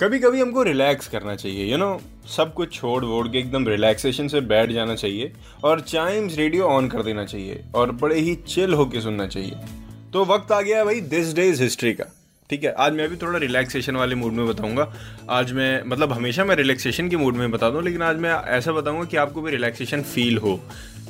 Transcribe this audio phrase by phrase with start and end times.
[0.00, 3.38] कभी कभी हमको रिलैक्स करना चाहिए यू you नो know, सब कुछ छोड़ वोड़ के
[3.38, 5.32] एकदम रिलैक्सेशन से बैठ जाना चाहिए
[5.64, 9.56] और चाइम्स रेडियो ऑन कर देना चाहिए और बड़े ही चिल होके सुनना चाहिए।
[10.12, 12.04] तो वक्त आ गया है भाई दिस डे इज़ हिस्ट्री का।
[12.50, 14.92] ठीक है, आज मैं भी थोड़ा रिलैक्सेशन वाले मूड में बताऊँगा।
[15.30, 18.72] आज मैं मतलब हमेशा मैं रिलैक्सेशन के मूड में बताता हूँ लेकिन आज मैं ऐसा
[18.72, 20.60] बताऊँगा कि आपको भी रिलैक्सेशन फील हो।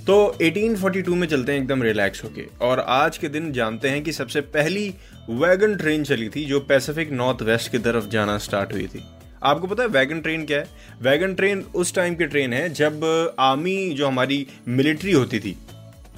[0.06, 4.12] तो 1842 में चलते हैं एकदम रिलैक्स होके, और आज के दिन जानते हैं कि
[4.12, 4.88] सबसे पहली
[5.30, 9.04] वैगन ट्रेन चली थी, जो पैसिफिक नॉर्थ वेस्ट की तरफ़ जाना स्टार्ट हुई थी।
[9.42, 10.68] आपको पता है वैगन ट्रेन क्या है?
[11.02, 15.56] वैगन ट्रेन उस टाइम की ट्रेन है जब आर्मी जो हमारी मिलिट्री होती थी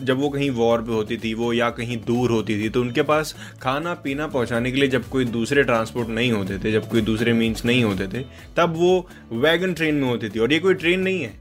[0.03, 3.03] जब वो कहीं वॉर पे होती थी, वो या कहीं दूर होती थी तो उनके
[3.03, 7.01] पास खाना, पीना पहुँचाने के लिए जब कोई दूसरे ट्रांसपोर्ट नहीं होते थे, जब कोई
[7.03, 8.25] दूसरे मीन्स नहीं होते थे,
[8.57, 11.33] तब वो वैगन ट्रेन में होती थी। और ये कोई ट्रेन नहीं है।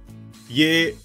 [0.52, 0.96] ये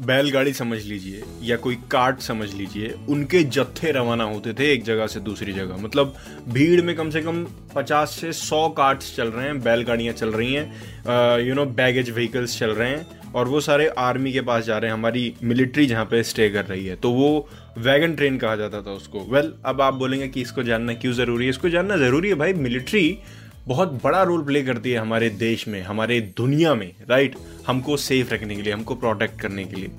[0.00, 5.06] बैलगाड़ी समझ लीजिए, या कोई कार्ट समझ लीजिए, उनके जत्थे रवाना होते थे एक जगह
[5.06, 6.14] से दूसरी जगह। मतलब
[6.48, 10.52] भीड़ में कम से कम 50 से 100 कार्ट्स चल रहे हैं, बैलगाड़ियाँ चल रही
[10.54, 14.78] हैं यू नो बैगेज व्हीकल्स चल रहे हैं। और वो सारे आर्मी के पास जा
[14.78, 17.48] रहे हैं हमारी मिलिट्री जहाँ पे स्टे कर रही है। तो वो
[17.78, 21.12] वैगन ट्रेन कहा जाता था उसको। वेल well, अब आप बोलेंगे कि इसको जानना क्यों
[21.12, 21.50] ज़रूरी है?
[21.50, 23.18] इसको जानना ज़रूरी है भाई मिलिट्री
[23.66, 27.34] बहुत बड़ा रोल प्ले करती है हमारे देश में हमारे दुनिया में राइट
[27.66, 29.90] हमको सेफ़ रखने के लिए हमको प्रोटेक्ट करने के लिए।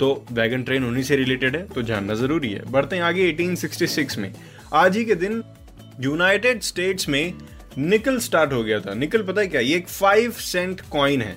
[0.00, 4.18] तो वैगन ट्रेन उन्हीं से रिलेटेड है तो जानना ज़रूरी है। बढ़ते हैं आगे 1866
[4.18, 4.32] में।
[4.74, 5.42] आज ही के दिन
[6.00, 7.32] यूनाइटेड स्टेट्स में
[7.78, 9.60] निकल स्टार्ट हो गया था। निकल पता है क्या?
[9.60, 11.36] ये एक फाइव सेंट कॉइन है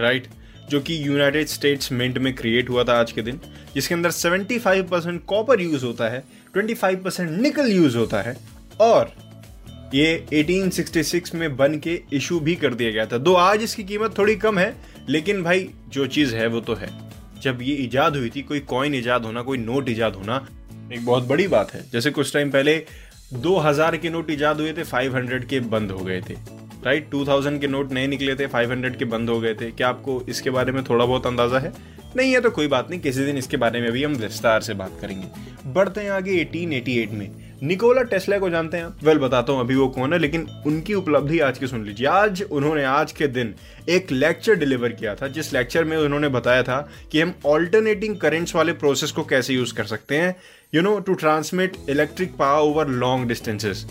[0.00, 0.26] राइट
[0.70, 3.40] जो कि यूनाइटेड स्टेट्स मिंट में क्रिएट हुआ था आज के दिन,
[3.74, 8.36] जिसके अंदर 75 परसेंट कॉपर यूज़ होता है 25 परसेंट निकल यूज़ होता है,
[8.80, 9.12] और
[9.94, 14.18] ये 1866 में बन के इशू भी कर दिया गया था। दो, आज इसकी कीमत
[14.18, 14.76] थोड़ी कम है,
[15.08, 16.88] लेकिन भाई, जो चीज़ है वो तो है।
[17.42, 20.48] जब ये इजाद हुई थी, कोई कॉइन इजाद होना, कोई नोट इजाद होना,
[20.92, 22.86] एक बहुत बड़ी बात है। जैसे कुछ टाइम पहले
[23.32, 26.55] 2000 के नोट इजाद हुए थे 500 के बंद हो गए थे।
[26.86, 30.20] राइट 2000 के नोट नए निकले थे 500 के बंद हो गए थे। क्या आपको
[30.28, 31.72] इसके बारे में थोड़ा बहुत अंदाज़ा है?
[32.16, 34.74] नहीं है तो कोई बात नहीं, किसी दिन इसके बारे में भी हम विस्तार से
[34.74, 35.26] बात करेंगे।
[35.72, 37.30] बढ़ते हैं आगे 1888 में।
[37.62, 41.38] निकोला टेस्ला को जानते हैं वेल बताता हूँ, अभी वो कौन है, लेकिन उनकी उपलब्धि
[41.40, 43.54] आज की सुन लीजिए। आज उन्होंने, आज के दिन
[43.88, 46.78] एक लेक्चर डिलीवर किया था, जिस लेक्चर में उन्होंने बताया था
[47.12, 50.34] कि हम ऑल्टरनेटिंग करेंट्स वाले प्रोसेस को कैसे यूज़ कर सकते हैं
[50.74, 53.86] you know to transmit electric power over long distances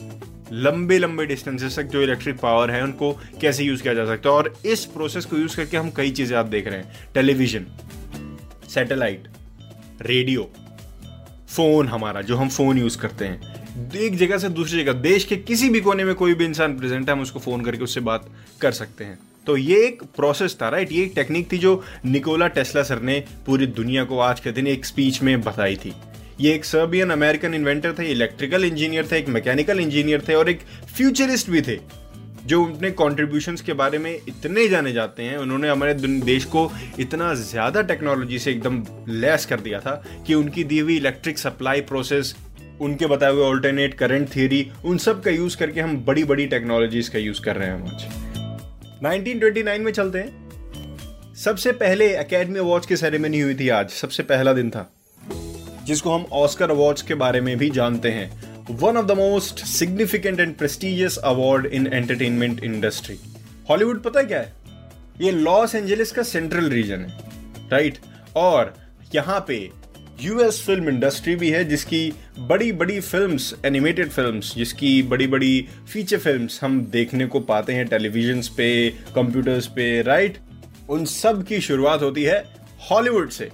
[0.54, 3.12] लंबे लंबे डिस्टेंसेस तक जो इलेक्ट्रिक पावर है, उनको
[3.42, 4.36] कैसे यूज़ किया जा सकता है?
[4.36, 7.66] और इस प्रोसेस को यूज़ करके हम कई चीज़ें आप देख रहे हैं। टेलीविज़न
[8.70, 9.28] सैटेलाइट
[10.02, 10.50] रेडियो
[11.48, 15.36] फ़ोन हमारा, जो हम फ़ोन यूज़ करते हैं। एक जगह से दूसरी जगह, देश के
[15.36, 18.30] किसी भी कोने में कोई भी इंसान प्रेजेंट है, हम उसको फ़ोन करके उससे बात
[18.62, 22.48] कर सकते हैं। तो ये एक प्रोसेस था राइट ये एक टेक्निक थी जो निकोला
[22.48, 25.94] टेस्ला सर ने पूरी दुनिया को आज के दिन एक स्पीच में बताई थी।
[26.40, 30.62] ये एक सर्बियन अमेरिकन इन्वेंटर थे इलेक्ट्रिकल इंजीनियर थे, एक मैकेनिकल इंजीनियर थे और एक
[30.96, 31.78] फ्यूचरिस्ट भी थे,
[32.46, 37.34] जो अपने कॉन्ट्रीब्यूशंस के बारे में इतने जाने जाते हैं। उन्होंने हमारे देश को इतना
[37.34, 39.94] ज़्यादा टेक्नोलॉजी से एकदम लैस कर दिया था
[40.28, 42.35] कि उनकी दी हुई इलेक्ट्रिक सप्लाई प्रोसेस
[42.81, 47.12] उनके बताए हुए ऑल्टरनेट करंट थियरी उन सब का यूज़ करके हम बड़ी बड़ी टेक्नोलॉजीज़
[47.12, 48.03] का यूज़ कर रहे हैं आज।
[49.03, 54.53] 1929 में चलते हैं। सबसे पहले एकेडमी अवार्ड्स की सेरेमनी हुई थी आज, सबसे पहला
[54.53, 54.90] दिन था।
[55.85, 58.29] जिसको हम ऑस्कर अवार्ड्स के बारे में भी जानते हैं।
[58.72, 63.18] One of the most significant and prestigious award in entertainment industry
[63.69, 64.53] Hollywood पता है क्या है?
[65.22, 67.97] ये लॉस एंजलिस का सेंट्रल रीजन है राइट
[68.35, 68.73] और
[69.16, 69.57] यहाँ पे
[70.22, 76.17] यूएस फ़िल्म इंडस्ट्री भी है, जिसकी बड़ी बड़ी फिल्म्स एनिमेटेड फिल्म्स जिसकी बड़ी बड़ी फीचर
[76.17, 80.38] फिल्म्स हम देखने को पाते हैं टेलीविज़न पे कंप्यूटर्स पे राइट
[80.90, 82.44] उन सब की शुरुआत होती है
[82.90, 83.50] हॉलीवुड से।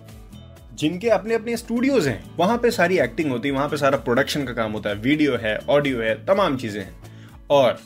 [0.82, 4.46] जिनके अपने अपने स्टूडियोज हैं, वहाँ पे सारी एक्टिंग होती है, वहाँ पे सारा प्रोडक्शन
[4.46, 6.94] का काम होता है वीडियो है ऑडियो है, तमाम चीज़ें हैं।
[7.50, 7.80] और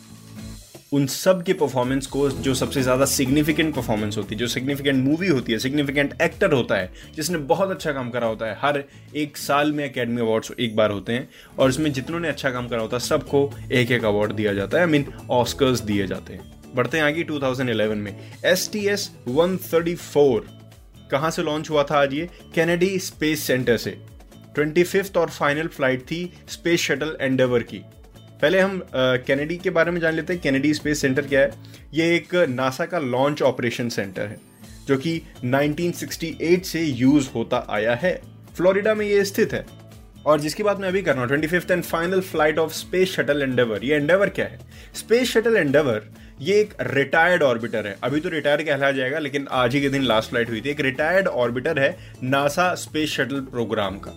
[0.94, 5.27] उन सब के परफॉर्मेंस को जो सबसे ज़्यादा सिग्निफिकेंट परफॉर्मेंस होती है, जो सिग्निफिकेंट मूवी
[5.27, 8.83] होती है सिग्निफिकेंट एक्टर होता है, जिसने बहुत अच्छा काम करा होता है, हर
[9.15, 12.68] एक साल में एकेडमी अवार्ड्स एक बार होते हैं, और इसमें जितनों ने अच्छा काम
[12.68, 16.33] करा होता है, सबको एक एक अवार्ड दिया जाता है आई मीन ऑस्कर्स दिए जाते
[16.33, 18.15] हैं। बढ़ते हैं आगे 2011 में।
[18.45, 20.48] S T S one thirty four
[21.12, 22.30] कहाँ से लॉन्च हुआ था आज ये?
[22.56, 23.98] कैनेडी स्पेस सेंटर से।
[24.56, 27.81] ट्वेंटी फिफ्थ और फाइनल फ़्लाइट थी स्पेस शटल एंडेवर की।
[28.42, 31.52] पहले हम कैनेडी के बारे में जान लेते हैं। कैनेडी स्पेस सेंटर क्या है?
[31.94, 34.38] ये एक नासा का लॉन्च ऑपरेशन सेंटर है,
[34.88, 38.19] जो कि 1968 से यूज़ होता आया है।
[38.58, 39.66] फ्लोरिडा में ये स्थित है।
[40.25, 43.12] और जिसकी बात मैं अभी कर रहा हूँ twenty fifth and final flight of space
[43.12, 44.60] shuttle Endeavour ये एंडेवर क्या है?
[44.96, 46.08] स्पेस शटल एंडेवर
[46.42, 50.04] ये एक रिटायर्ड ऑर्बिटर है। अभी तो रिटायर कहला जाएगा लेकिन आज ही के दिन
[50.04, 54.12] लास्ट फ़्लाइट हुई थी। एक रिटायर्ड ऑर्बिटर है नासा स्पेस शटल प्रोग्राम का।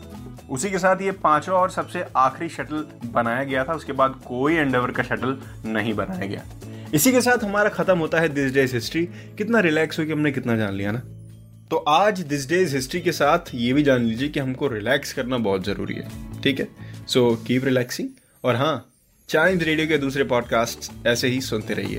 [0.51, 4.55] उसी के साथ ये पांचवा और सबसे आखिरी शटल बनाया गया था। उसके बाद कोई
[4.55, 5.37] एंडेवर का शटल
[5.67, 6.45] नहीं बनाया गया।
[6.95, 9.05] इसी के साथ हमारा खत्म होता है दिस डेज़ हिस्ट्री
[9.39, 11.03] कितना रिलैक्स हुई कि हमने कितना जान लिया ना?
[11.71, 15.39] तो आज दिस डेज़ हिस्ट्री के साथ ये भी जान लीजिए कि हमको रिलैक्स करना
[15.39, 16.69] बहुत ज़रूरी है। ठीक है?
[17.07, 18.09] सो कीप रिलैक्सिंग
[18.45, 18.85] और हाँ
[19.29, 21.99] चाइल्ड रेडियो के दूसरे पॉडकास्ट ऐसे ही सुनते रहिए।